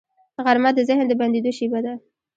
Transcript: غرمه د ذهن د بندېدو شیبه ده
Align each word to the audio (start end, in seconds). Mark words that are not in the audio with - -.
غرمه 0.45 0.69
د 0.75 0.79
ذهن 0.89 1.05
د 1.07 1.13
بندېدو 1.19 1.51
شیبه 1.57 1.79
ده 1.85 1.93